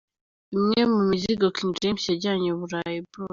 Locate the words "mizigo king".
1.09-1.73